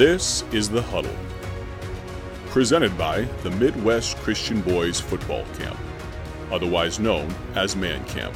[0.00, 1.14] This is The Huddle,
[2.46, 5.78] presented by the Midwest Christian Boys Football Camp,
[6.50, 8.34] otherwise known as Man Camp.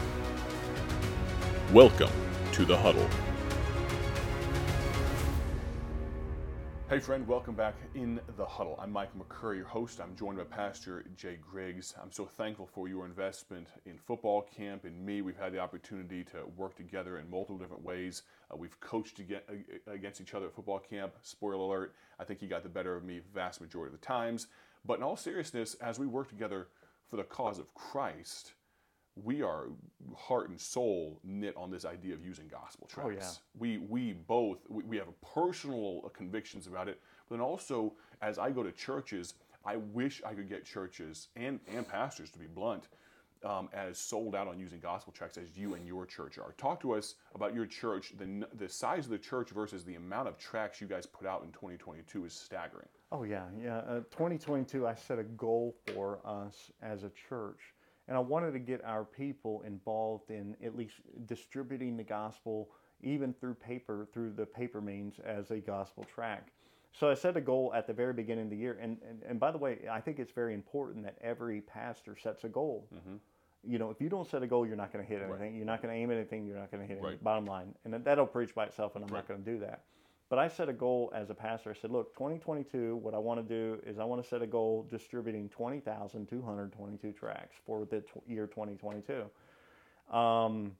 [1.73, 2.11] Welcome
[2.53, 3.09] to The Huddle.
[6.91, 8.79] Hey, friend, welcome back in the huddle.
[8.79, 10.03] I'm Mike McCurry, your host.
[10.03, 11.95] I'm joined by Pastor Jay Griggs.
[12.01, 15.23] I'm so thankful for your investment in football camp and me.
[15.23, 18.25] We've had the opportunity to work together in multiple different ways.
[18.53, 19.19] Uh, we've coached
[19.87, 21.15] against each other at football camp.
[21.23, 24.49] Spoiler alert, I think he got the better of me vast majority of the times.
[24.85, 26.69] But in all seriousness, as we work together
[27.09, 28.53] for the cause of Christ,
[29.23, 29.67] we are
[30.17, 33.09] heart and soul knit on this idea of using gospel tracts.
[33.09, 33.31] Oh, yeah.
[33.59, 38.51] We we both we, we have personal convictions about it, but then also as I
[38.51, 42.89] go to churches, I wish I could get churches and and pastors to be blunt.
[43.45, 46.55] Um, as sold out on using gospel tracts as you and your church are.
[46.57, 48.15] Talk to us about your church.
[48.17, 51.43] The, the size of the church versus the amount of tracts you guys put out
[51.43, 52.89] in 2022 is staggering.
[53.13, 53.45] Oh, yeah.
[53.63, 53.81] Yeah.
[53.81, 57.75] Uh, 2022, I set a goal for us as a church
[58.09, 60.95] and I wanted to get our people involved in at least
[61.27, 62.71] distributing the gospel,
[63.03, 66.51] even through paper, through the paper means as a gospel tract.
[66.93, 68.79] So I set a goal at the very beginning of the year.
[68.81, 72.45] And, and, and by the way, I think it's very important that every pastor sets
[72.45, 72.87] a goal.
[72.95, 73.17] Mm-hmm.
[73.67, 75.41] You know, if you don't set a goal, you're not going to hit anything.
[75.41, 75.55] Right.
[75.55, 76.47] You're not going to aim anything.
[76.47, 77.23] You're not going to hit right.
[77.25, 77.75] Bottom line.
[77.85, 79.21] And that'll preach by itself, and I'm right.
[79.21, 79.85] not going to do that.
[80.35, 81.71] But I set a goal as a pastor.
[81.71, 84.49] I said, look, 2022, what I want to do is I want to set a
[84.49, 89.27] goal distributing 20,222 tracts for the t- year 2022.
[90.13, 90.73] Um,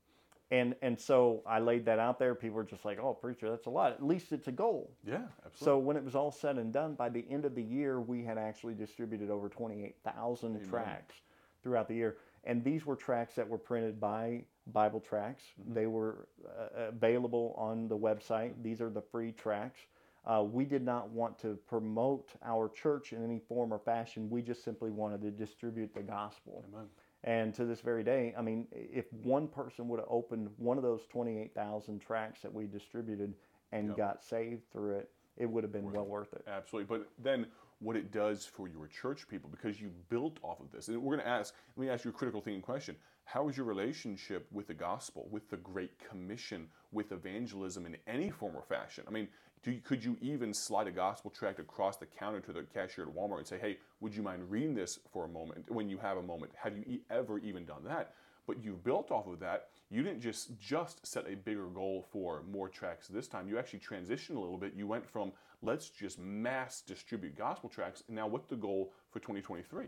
[0.51, 2.35] and and so I laid that out there.
[2.35, 3.93] People were just like, "Oh, preacher, that's a lot.
[3.93, 5.65] At least it's a goal." Yeah, absolutely.
[5.65, 8.25] So when it was all said and done, by the end of the year, we
[8.25, 11.15] had actually distributed over 28,000 tracts
[11.63, 12.17] throughout the year
[12.47, 15.45] and these were tracts that were printed by Bible Tracts.
[15.61, 15.75] Mm-hmm.
[15.75, 18.53] They were uh, available on the website.
[18.63, 19.81] These are the free tracts.
[20.27, 24.31] Uh, we did not want to promote our church in any form or fashion.
[24.31, 26.65] We just simply wanted to distribute the gospel.
[26.73, 26.87] Amen.
[27.25, 30.83] And to this very day, I mean, if one person would have opened one of
[30.83, 33.35] those 28,000 tracts that we distributed
[33.73, 33.97] and yep.
[33.97, 36.45] got saved through it, it would have been well worth it.
[36.47, 36.97] Absolutely.
[36.99, 37.47] But then
[37.81, 40.89] what it does for your church people because you built off of this.
[40.89, 42.97] And we're going to ask, let me ask you a critical thinking question.
[43.25, 48.31] How is your relationship with the gospel, with the Great Commission, with evangelism in any
[48.31, 49.05] form or fashion?
[49.09, 49.29] I mean,
[49.65, 53.15] you, could you even slide a gospel tract across the counter to the cashier at
[53.15, 56.19] Walmart and say, hey, would you mind reading this for a moment when you have
[56.19, 56.53] a moment?
[56.55, 58.13] Have you ever even done that?
[58.47, 59.69] But you've built off of that.
[59.91, 63.49] You didn't just just set a bigger goal for more tracts this time.
[63.49, 64.75] You actually transitioned a little bit.
[64.77, 65.33] You went from
[65.63, 68.03] let's just mass distribute gospel tracts.
[68.09, 69.87] And now, what's the goal for 2023?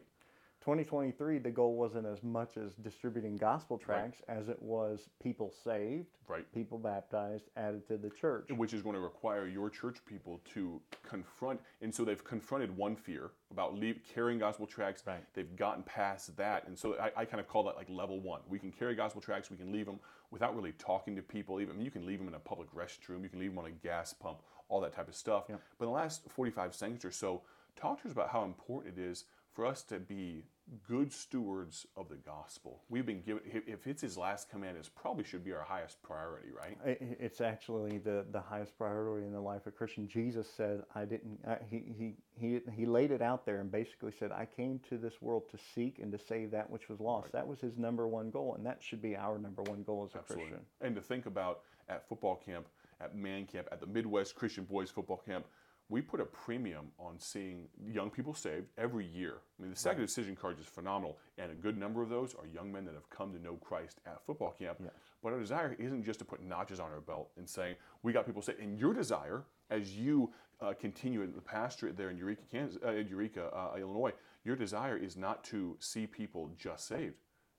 [0.67, 4.37] 2023, the goal wasn't as much as distributing gospel tracts right.
[4.37, 6.45] as it was people saved, right.
[6.53, 8.51] people baptized, added to the church.
[8.51, 11.61] Which is going to require your church people to confront.
[11.83, 15.05] And so they've confronted one fear about leave, carrying gospel tracts.
[15.07, 15.23] Right.
[15.35, 16.67] They've gotten past that.
[16.67, 18.41] And so I, I, kind of call that like level one.
[18.49, 20.01] We can carry gospel tracts, we can leave them
[20.33, 21.61] without really talking to people.
[21.61, 23.59] Even I mean, you can leave them in a public restroom, you can leave them
[23.61, 24.39] on a gas pump,
[24.69, 25.45] all that type of stuff.
[25.49, 25.61] Yep.
[25.79, 27.43] But in the last 45 seconds or so,
[27.77, 29.27] talk to us about how important it is
[29.57, 30.45] for us to be
[30.87, 32.83] good stewards of the gospel.
[32.91, 36.49] We've been given, if it's his last command, it probably should be our highest priority,
[36.51, 36.77] right?
[36.85, 40.07] It's actually the, the highest priority in the life of a Christian.
[40.09, 44.13] Jesus said, I didn't, I, he, he, he, he laid it out there and basically
[44.19, 47.27] said, I came to this world to seek and to save that which was lost.
[47.27, 47.33] Right.
[47.35, 50.15] That was his number one goal, and that should be our number one goal as
[50.17, 50.49] a Absolutely.
[50.49, 50.67] Christian.
[50.83, 52.67] And to think about at football camp,
[53.01, 55.47] at man camp, at the Midwest Christian Boys Football Camp,
[55.89, 59.35] we put a premium on seeing young people saved every year.
[59.59, 60.07] I mean, the second right.
[60.07, 63.09] decision card is phenomenal, and a good number of those are young men that have
[63.09, 64.79] come to know Christ at football camp.
[64.83, 64.93] Yes.
[65.23, 68.27] But our desire isn't just to put notches on our belt and saying, we got
[68.27, 68.61] people saved.
[68.61, 72.91] And your desire, as you uh, continue in the pastorate there in Eureka, Kansas, uh,
[72.93, 74.13] Eureka uh, Illinois,
[74.45, 77.15] your desire is not to see people just saved.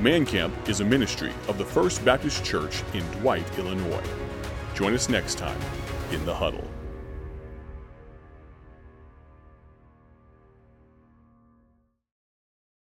[0.00, 4.04] Man Camp is a ministry of the First Baptist Church in Dwight, Illinois.
[4.74, 5.58] Join us next time
[6.10, 6.68] in the huddle.